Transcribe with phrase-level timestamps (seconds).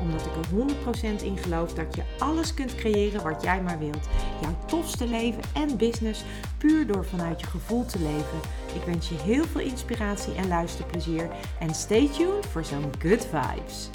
[0.00, 4.08] Omdat ik er 100% in geloof dat je alles kunt creëren wat jij maar wilt.
[4.40, 6.24] Jouw tofste leven en business
[6.58, 8.40] puur door vanuit je gevoel te leven.
[8.74, 11.30] Ik wens je heel veel inspiratie en luisterplezier.
[11.58, 13.90] En stay tuned voor zo'n good vibes.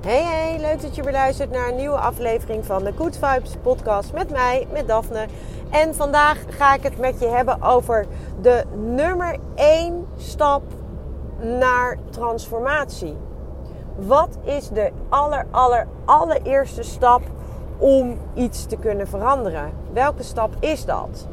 [0.00, 3.54] Hey hey, leuk dat je weer luistert naar een nieuwe aflevering van de Good Vibes
[3.62, 5.26] podcast met mij, met Daphne.
[5.70, 8.06] En vandaag ga ik het met je hebben over
[8.40, 10.62] de nummer 1 stap
[11.40, 13.16] naar transformatie.
[14.06, 17.22] Wat is de aller, aller, allereerste stap
[17.78, 19.72] om iets te kunnen veranderen?
[19.92, 21.26] Welke stap is dat?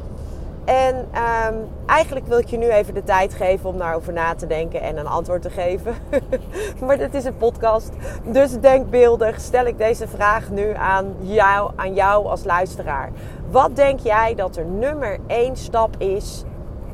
[0.64, 4.46] En um, eigenlijk wil ik je nu even de tijd geven om daarover na te
[4.46, 5.94] denken en een antwoord te geven.
[6.86, 7.90] maar dit is een podcast,
[8.24, 13.10] dus denkbeeldig stel ik deze vraag nu aan jou, aan jou als luisteraar.
[13.50, 16.44] Wat denk jij dat er nummer één stap is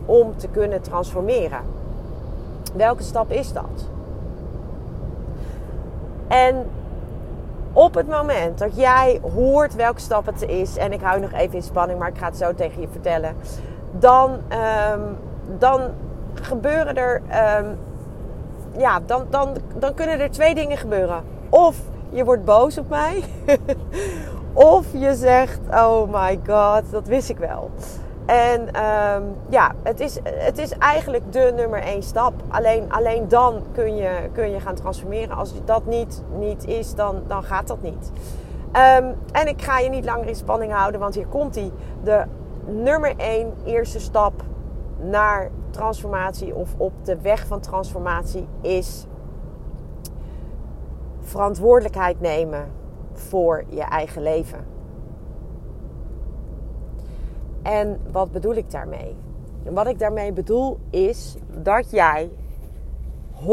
[0.05, 1.61] om te kunnen transformeren?
[2.75, 3.94] Welke stap is dat?
[6.35, 6.71] En
[7.73, 11.55] op het moment dat jij hoort welke stap het is, en ik hou nog even
[11.55, 13.37] in spanning, maar ik ga het zo tegen je vertellen,
[13.91, 15.17] dan, um,
[15.59, 15.81] dan
[16.35, 17.23] gebeuren er,
[17.59, 17.79] um,
[18.77, 21.23] ja, dan, dan, dan kunnen er twee dingen gebeuren.
[21.49, 21.77] Of
[22.11, 23.23] je wordt boos op mij,
[24.53, 27.71] of je zegt, oh my god, dat wist ik wel.
[28.27, 32.33] En um, ja, het is, het is eigenlijk de nummer één stap.
[32.49, 35.37] Alleen, alleen dan kun je, kun je gaan transformeren.
[35.37, 38.11] Als dat niet, niet is, dan, dan gaat dat niet.
[38.67, 41.71] Um, en ik ga je niet langer in spanning houden, want hier komt hij.
[42.03, 42.25] De
[42.67, 44.33] nummer één eerste stap
[45.01, 49.07] naar transformatie of op de weg van transformatie is
[51.21, 52.71] verantwoordelijkheid nemen
[53.13, 54.67] voor je eigen leven.
[57.65, 59.17] En wat bedoel ik daarmee?
[59.71, 62.31] Wat ik daarmee bedoel is dat jij
[63.33, 63.47] 100%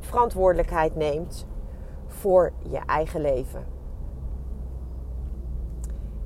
[0.00, 1.46] verantwoordelijkheid neemt
[2.06, 3.64] voor je eigen leven.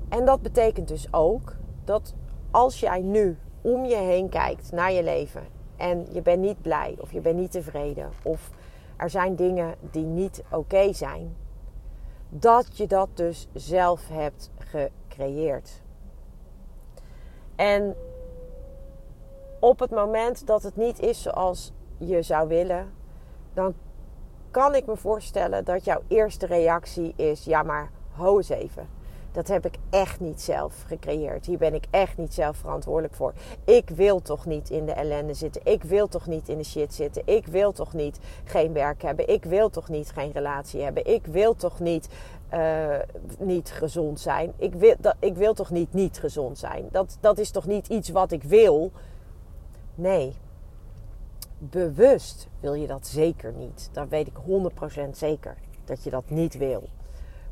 [0.09, 2.15] En dat betekent dus ook dat
[2.51, 5.43] als jij nu om je heen kijkt naar je leven
[5.77, 8.51] en je bent niet blij of je bent niet tevreden of
[8.97, 11.37] er zijn dingen die niet oké zijn,
[12.29, 15.83] dat je dat dus zelf hebt gecreëerd.
[17.61, 17.97] En
[19.59, 22.93] op het moment dat het niet is zoals je zou willen,
[23.55, 23.75] dan
[24.51, 28.89] kan ik me voorstellen dat jouw eerste reactie is: ja, maar ho eens even.
[29.33, 31.47] Dat heb ik echt niet zelf gecreëerd.
[31.47, 33.33] Hier ben ik echt niet zelf verantwoordelijk voor.
[33.65, 35.63] Ik wil toch niet in de ellende zitten.
[35.65, 37.23] Ik wil toch niet in de shit zitten.
[37.25, 39.29] Ik wil toch niet geen werk hebben.
[39.29, 41.07] Ik wil toch niet geen relatie hebben.
[41.07, 42.09] Ik wil toch niet
[42.55, 42.97] uh,
[43.39, 44.53] niet gezond zijn.
[44.57, 46.89] Ik wil, dat, ik wil toch niet niet gezond zijn.
[46.91, 48.93] Dat, dat is toch niet iets wat ik wil.
[49.95, 50.35] Nee.
[51.59, 53.89] Bewust wil je dat zeker niet.
[53.93, 54.37] Dat weet ik
[55.07, 55.57] 100% zeker.
[55.85, 56.89] Dat je dat niet wil.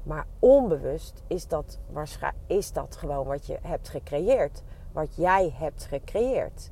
[0.02, 1.78] Maar onbewust is dat,
[2.46, 4.62] is dat gewoon wat je hebt gecreëerd.
[4.92, 6.70] Wat jij hebt gecreëerd.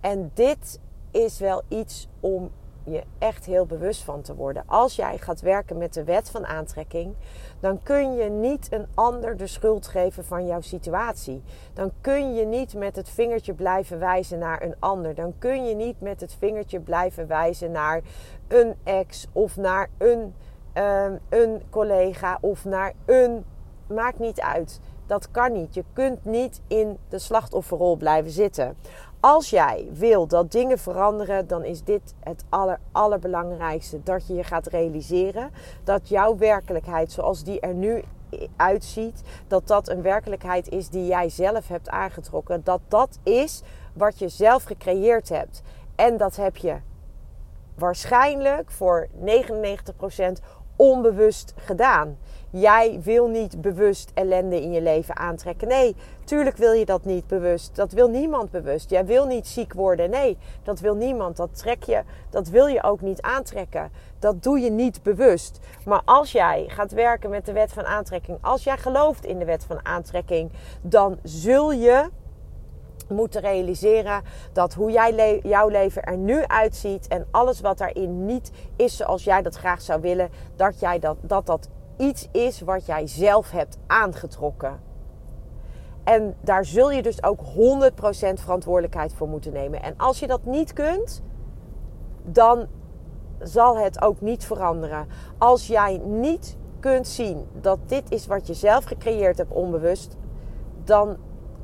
[0.00, 0.80] En dit
[1.10, 2.50] is wel iets om
[2.84, 4.62] je echt heel bewust van te worden.
[4.66, 7.14] Als jij gaat werken met de wet van aantrekking,
[7.60, 11.42] dan kun je niet een ander de schuld geven van jouw situatie.
[11.72, 15.14] Dan kun je niet met het vingertje blijven wijzen naar een ander.
[15.14, 18.00] Dan kun je niet met het vingertje blijven wijzen naar
[18.48, 20.34] een ex of naar een,
[21.28, 23.44] een collega of naar een.
[23.86, 24.80] Maakt niet uit.
[25.06, 25.74] Dat kan niet.
[25.74, 28.76] Je kunt niet in de slachtofferrol blijven zitten.
[29.20, 34.02] Als jij wil dat dingen veranderen, dan is dit het aller, allerbelangrijkste.
[34.02, 35.50] Dat je je gaat realiseren
[35.84, 38.02] dat jouw werkelijkheid zoals die er nu
[38.56, 42.60] uitziet, dat dat een werkelijkheid is die jij zelf hebt aangetrokken.
[42.64, 43.62] Dat dat is
[43.92, 45.62] wat je zelf gecreëerd hebt.
[45.94, 46.76] En dat heb je
[47.74, 50.40] waarschijnlijk voor 99%
[50.80, 52.18] onbewust gedaan.
[52.50, 55.68] Jij wil niet bewust ellende in je leven aantrekken.
[55.68, 57.76] Nee, tuurlijk wil je dat niet bewust.
[57.76, 58.90] Dat wil niemand bewust.
[58.90, 60.10] Jij wil niet ziek worden.
[60.10, 61.36] Nee, dat wil niemand.
[61.36, 63.90] Dat trek je, dat wil je ook niet aantrekken.
[64.18, 65.58] Dat doe je niet bewust.
[65.84, 69.44] Maar als jij gaat werken met de wet van aantrekking, als jij gelooft in de
[69.44, 70.50] wet van aantrekking,
[70.82, 72.08] dan zul je
[73.10, 74.22] moeten realiseren
[74.52, 79.24] dat hoe jij jouw leven er nu uitziet en alles wat daarin niet is zoals
[79.24, 83.50] jij dat graag zou willen, dat jij dat, dat, dat iets is wat jij zelf
[83.50, 84.80] hebt aangetrokken.
[86.04, 87.46] En daar zul je dus ook 100%
[88.34, 89.82] verantwoordelijkheid voor moeten nemen.
[89.82, 91.22] En als je dat niet kunt,
[92.22, 92.66] dan
[93.38, 95.06] zal het ook niet veranderen.
[95.38, 100.16] Als jij niet kunt zien dat dit is wat je zelf gecreëerd hebt onbewust,
[100.84, 101.16] dan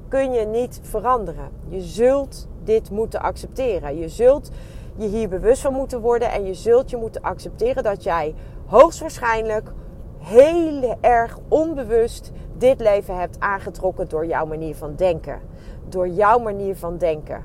[0.08, 1.48] kun je niet veranderen.
[1.68, 3.98] Je zult dit moeten accepteren.
[3.98, 4.50] Je zult
[4.96, 8.34] je hier bewust van moeten worden en je zult je moeten accepteren dat jij
[8.66, 9.72] hoogstwaarschijnlijk
[10.18, 15.40] heel erg onbewust dit leven hebt aangetrokken door jouw manier van denken.
[15.88, 17.44] Door jouw manier van denken.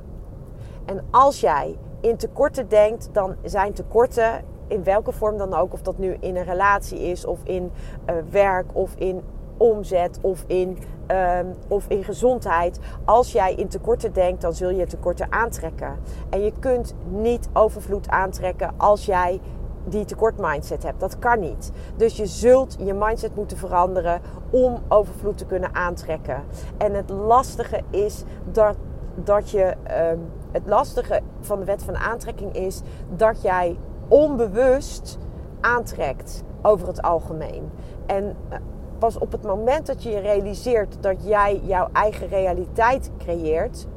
[0.86, 5.82] En als jij in tekorten denkt, dan zijn tekorten in welke vorm dan ook, of
[5.82, 7.72] dat nu in een relatie is, of in
[8.10, 9.22] uh, werk, of in
[9.58, 10.78] omzet, of in,
[11.12, 12.80] uh, of in gezondheid.
[13.06, 16.00] Als jij in tekorten denkt, dan zul je tekorten aantrekken.
[16.30, 19.42] En je kunt niet overvloed aantrekken als jij
[19.86, 21.00] die tekort mindset hebt.
[21.00, 21.72] Dat kan niet.
[21.96, 26.44] Dus je zult je mindset moeten veranderen om overvloed te kunnen aantrekken.
[26.78, 28.76] En het lastige is dat,
[29.16, 29.76] dat je.
[29.88, 30.20] Uh,
[30.52, 32.82] het lastige van de wet van aantrekking is
[33.16, 35.18] dat jij onbewust
[35.62, 37.72] aantrekt over het algemeen.
[38.06, 38.58] En eh,
[39.02, 43.88] pas op het moment dat je je realiseert dat jij jouw eigen realiteit creëert.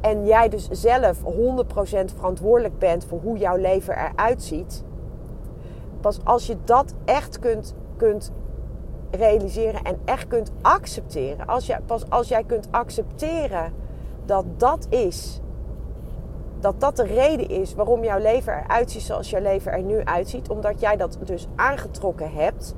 [0.00, 1.24] En jij dus zelf 100%
[2.14, 4.84] verantwoordelijk bent voor hoe jouw leven eruit ziet.
[6.00, 8.32] Pas als je dat echt kunt, kunt
[9.10, 11.46] realiseren en echt kunt accepteren.
[11.46, 13.72] Als jij, pas als jij kunt accepteren
[14.24, 15.40] dat dat is
[16.60, 20.04] dat dat de reden is waarom jouw leven eruit ziet zoals jouw leven er nu
[20.04, 20.48] uitziet.
[20.48, 22.74] Omdat jij dat dus aangetrokken hebt.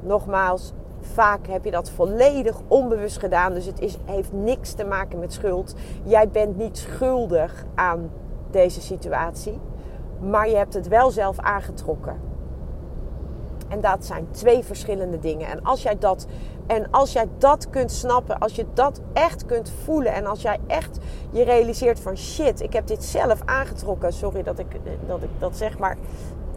[0.00, 3.54] Nogmaals, vaak heb je dat volledig onbewust gedaan.
[3.54, 5.74] Dus het is, heeft niks te maken met schuld.
[6.02, 8.10] Jij bent niet schuldig aan
[8.50, 9.60] deze situatie.
[10.20, 12.28] Maar je hebt het wel zelf aangetrokken.
[13.68, 15.48] En dat zijn twee verschillende dingen.
[15.48, 16.26] En als jij dat,
[16.66, 20.58] en als jij dat kunt snappen, als je dat echt kunt voelen en als jij
[20.66, 20.98] echt
[21.30, 24.12] je realiseert van shit, ik heb dit zelf aangetrokken.
[24.12, 24.66] Sorry dat ik
[25.06, 25.96] dat, ik dat zeg, maar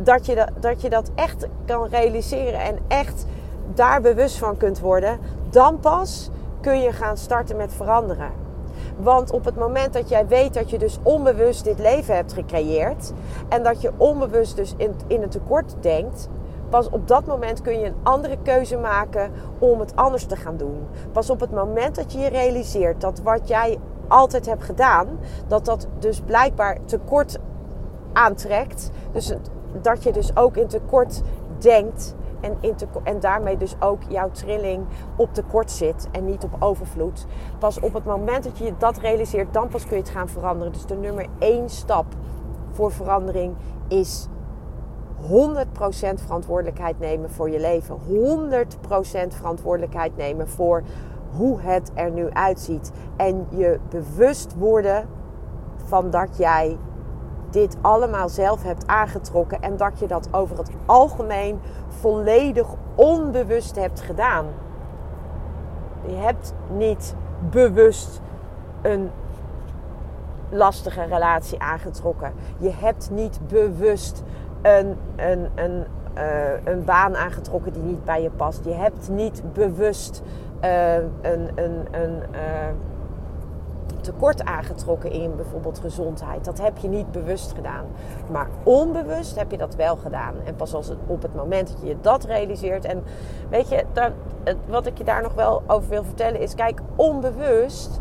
[0.04, 3.26] dat je dat, dat je dat echt kan realiseren en echt
[3.74, 5.20] daar bewust van kunt worden,
[5.50, 6.30] dan pas
[6.62, 8.32] kun je gaan starten met veranderen.
[8.98, 13.14] Want op het moment dat jij weet dat je dus onbewust dit leven hebt gecreëerd
[13.50, 16.30] en dat je onbewust dus in, in het tekort denkt,
[16.72, 20.58] Pas op dat moment kun je een andere keuze maken om het anders te gaan
[20.58, 20.88] doen.
[21.12, 25.08] Pas op het moment dat je je realiseert dat wat jij altijd hebt gedaan,
[25.48, 27.40] dat dat dus blijkbaar tekort
[28.14, 28.92] aantrekt.
[29.12, 29.34] Dus
[29.82, 31.22] dat je dus ook in tekort
[31.58, 32.16] denkt.
[32.40, 34.86] En, in en daarmee dus ook jouw trilling
[35.16, 37.26] op tekort zit en niet op overvloed.
[37.60, 40.74] Pas op het moment dat je dat realiseert, dan pas kun je het gaan veranderen.
[40.74, 42.06] Dus de nummer één stap
[42.72, 43.56] voor verandering
[43.88, 44.28] is
[45.22, 45.24] 100%
[46.16, 47.98] verantwoordelijkheid nemen voor je leven.
[47.98, 50.84] 100% verantwoordelijkheid nemen voor
[51.32, 52.92] hoe het er nu uitziet.
[53.16, 55.08] En je bewust worden
[55.86, 56.78] van dat jij
[57.52, 59.62] dit allemaal zelf hebt aangetrokken.
[59.62, 64.46] En dat je dat over het algemeen volledig onbewust hebt gedaan.
[66.06, 67.16] Je hebt niet
[67.50, 68.22] bewust
[68.82, 69.12] een
[70.50, 72.34] lastige relatie aangetrokken.
[72.58, 74.24] Je hebt niet bewust
[74.62, 75.86] een, een, een,
[76.18, 78.66] uh, een baan aangetrokken die niet bij je past.
[78.66, 80.22] Je hebt niet bewust
[80.64, 82.68] uh, een, een, een uh,
[84.02, 86.46] tekort aangetrokken in bijvoorbeeld gezondheid.
[86.46, 87.86] Dat heb je niet bewust gedaan.
[88.32, 90.34] Maar onbewust heb je dat wel gedaan.
[90.44, 92.86] En pas als het, op het moment dat je dat realiseert.
[92.86, 93.04] En
[93.50, 93.86] weet je,
[94.68, 98.00] wat ik je daar nog wel over wil vertellen is: kijk, onbewust.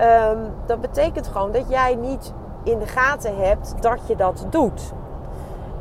[0.00, 2.32] Um, dat betekent gewoon dat jij niet
[2.64, 4.92] in de gaten hebt dat je dat doet.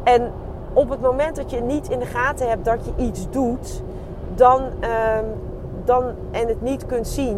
[0.03, 0.31] En
[0.73, 3.81] op het moment dat je niet in de gaten hebt dat je iets doet,
[4.35, 5.17] dan, uh,
[5.85, 7.38] dan, en het niet kunt zien,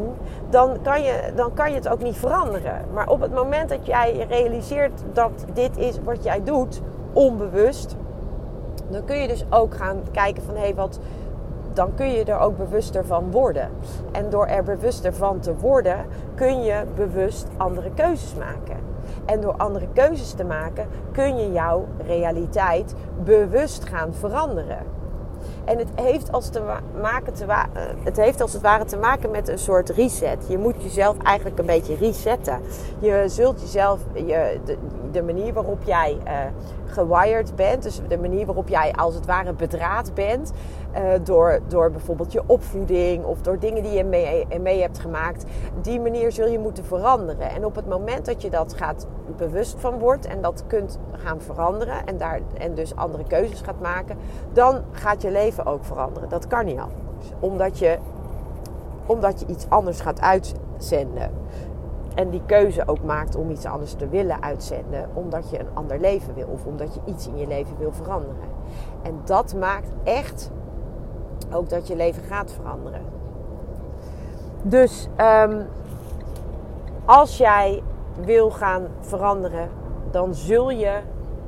[0.50, 2.86] dan kan, je, dan kan je het ook niet veranderen.
[2.94, 6.82] Maar op het moment dat jij realiseert dat dit is wat jij doet,
[7.14, 7.96] onbewust,
[8.90, 11.00] dan kun je dus ook gaan kijken van hé, hey, wat.
[11.74, 13.70] Dan kun je er ook bewuster van worden.
[14.12, 18.78] En door er bewuster van te worden, kun je bewust andere keuzes maken.
[19.26, 25.03] En door andere keuzes te maken kun je jouw realiteit bewust gaan veranderen.
[25.66, 26.62] En het heeft, als te
[27.02, 27.66] maken te eh,
[28.04, 30.46] het heeft als het ware te maken met een soort reset.
[30.48, 32.60] Je moet jezelf eigenlijk een beetje resetten.
[33.00, 34.78] Je zult jezelf, je, de,
[35.14, 36.34] de manier waarop jij uh,
[36.86, 40.52] gewired bent, dus de manier waarop jij als het ware bedraad bent,
[40.96, 45.46] uh, door, door bijvoorbeeld je opvoeding of door dingen die je mee, mee hebt gemaakt,
[45.82, 47.50] die manier zul je moeten veranderen.
[47.50, 51.42] En op het moment dat je dat gaat bewust van wordt en dat kunt gaan
[51.42, 54.18] veranderen en, daar, en dus andere keuzes gaat maken,
[54.54, 56.30] dan gaat je leven ook veranderen.
[56.30, 57.32] Dat kan niet anders.
[57.40, 57.98] Omdat je
[59.06, 61.32] omdat je iets anders gaat uitzenden.
[62.16, 66.00] En die keuze ook maakt om iets anders te willen uitzenden, omdat je een ander
[66.00, 68.50] leven wil of omdat je iets in je leven wil veranderen.
[69.02, 70.52] En dat maakt echt
[71.52, 73.02] ook dat je leven gaat veranderen.
[74.62, 75.62] Dus ehm,
[77.06, 77.84] als jij
[78.22, 79.70] wil gaan veranderen,
[80.12, 81.00] dan zul je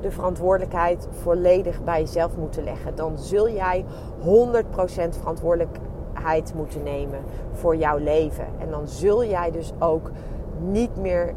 [0.02, 2.96] de verantwoordelijkheid volledig bij jezelf moeten leggen.
[2.96, 3.86] Dan zul jij
[4.20, 7.20] 100% verantwoordelijkheid moeten nemen
[7.52, 8.48] voor jouw leven.
[8.60, 10.12] En dan zul jij dus ook
[10.60, 11.34] niet meer,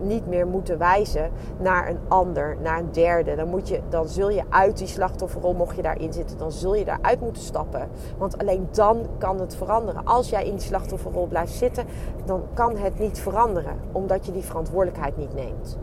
[0.00, 3.36] niet meer moeten wijzen naar een ander, naar een derde.
[3.36, 6.74] Dan, moet je, dan zul je uit die slachtofferrol, mocht je daarin zitten, dan zul
[6.74, 7.88] je daaruit moeten stappen.
[8.18, 10.04] Want alleen dan kan het veranderen.
[10.04, 11.84] Als jij in die slachtofferrol blijft zitten,
[12.24, 15.78] dan kan het niet veranderen, omdat je die verantwoordelijkheid niet neemt.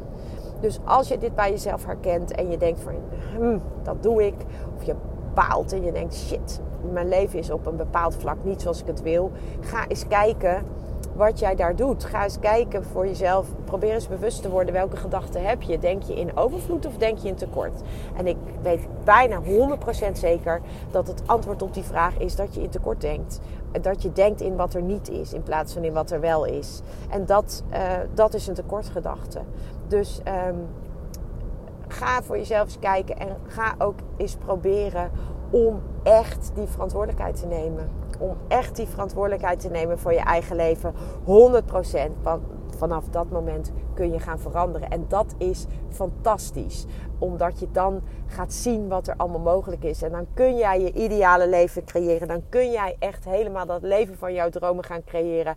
[0.60, 2.94] Dus als je dit bij jezelf herkent en je denkt van,
[3.36, 4.36] hm, dat doe ik,
[4.76, 4.96] of je
[5.34, 6.62] baalt en je denkt, shit,
[6.92, 10.64] mijn leven is op een bepaald vlak niet zoals ik het wil, ga eens kijken
[11.18, 12.06] wat jij daar doet.
[12.06, 13.48] Ga eens kijken voor jezelf.
[13.66, 15.80] Probeer eens bewust te worden welke gedachten heb je.
[15.80, 17.82] Denk je in overvloed of denk je in tekort?
[18.16, 22.62] En ik weet bijna 100% zeker dat het antwoord op die vraag is dat je
[22.62, 23.40] in tekort denkt.
[23.82, 26.46] Dat je denkt in wat er niet is in plaats van in wat er wel
[26.46, 26.82] is.
[27.10, 27.80] En dat, uh,
[28.14, 29.40] dat is een tekortgedachte.
[29.88, 30.68] Dus um,
[31.88, 35.12] ga voor jezelf eens kijken en ga ook eens proberen
[35.50, 37.90] om echt die verantwoordelijkheid te nemen.
[38.18, 40.94] Om echt die verantwoordelijkheid te nemen voor je eigen leven.
[40.94, 40.96] 100%.
[42.22, 42.44] Want
[42.78, 44.90] vanaf dat moment kun je gaan veranderen.
[44.90, 46.86] En dat is fantastisch.
[47.20, 50.02] Omdat je dan gaat zien wat er allemaal mogelijk is.
[50.02, 52.28] En dan kun jij je ideale leven creëren.
[52.28, 55.56] Dan kun jij echt helemaal dat leven van jouw dromen gaan creëren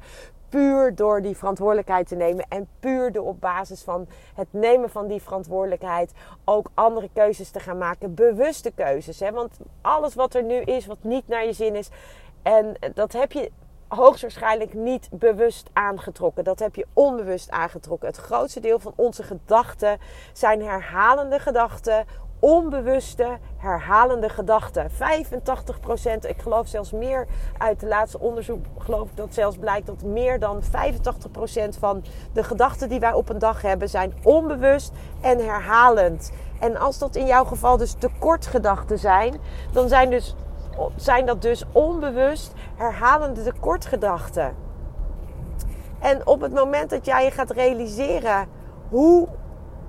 [0.51, 2.45] puur door die verantwoordelijkheid te nemen.
[2.49, 6.13] En puur door op basis van het nemen van die verantwoordelijkheid
[6.45, 8.15] ook andere keuzes te gaan maken.
[8.15, 9.21] Bewuste keuzes.
[9.21, 9.33] Hè?
[9.33, 11.91] Want alles wat er nu is, wat niet naar je zin is.
[12.43, 13.51] En dat heb je
[13.89, 16.45] hoogstwaarschijnlijk niet bewust aangetrokken.
[16.45, 18.09] Dat heb je onbewust aangetrokken.
[18.09, 19.99] Het grootste deel van onze gedachten
[20.33, 22.05] zijn herhalende gedachten,
[22.41, 24.91] onbewuste herhalende gedachten.
[24.91, 24.95] 85%,
[26.21, 27.27] ik geloof zelfs meer
[27.59, 32.45] uit het laatste onderzoek, geloof ik dat zelfs blijkt dat meer dan 85% van de
[32.45, 36.33] gedachten die wij op een dag hebben zijn onbewust en herhalend.
[36.61, 39.41] En als dat in jouw geval dus tekortgedachten zijn,
[39.73, 40.35] dan zijn, dus,
[40.97, 44.55] zijn dat dus onbewust herhalende tekortgedachten.
[45.99, 48.49] En op het moment dat jij je gaat realiseren
[48.89, 49.29] hoe,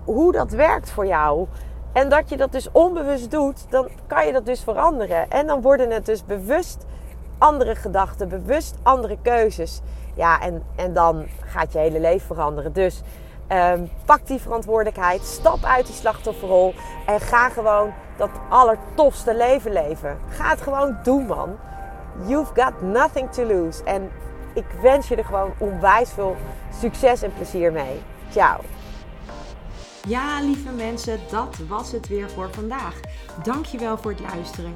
[0.03, 1.47] hoe dat werkt voor jou,
[1.93, 5.29] en dat je dat dus onbewust doet, dan kan je dat dus veranderen.
[5.29, 6.85] En dan worden het dus bewust
[7.37, 9.81] andere gedachten, bewust andere keuzes.
[10.15, 12.73] Ja, en, en dan gaat je hele leven veranderen.
[12.73, 13.01] Dus
[13.53, 16.73] um, pak die verantwoordelijkheid, stap uit die slachtofferrol
[17.05, 20.17] en ga gewoon dat allertofste leven leven.
[20.29, 21.57] Ga het gewoon doen, man.
[22.25, 23.83] You've got nothing to lose.
[23.83, 24.11] En
[24.53, 26.35] ik wens je er gewoon onwijs veel
[26.79, 28.01] succes en plezier mee.
[28.29, 28.59] Ciao.
[30.07, 32.99] Ja, lieve mensen, dat was het weer voor vandaag.
[33.43, 34.75] Dankjewel voor het luisteren.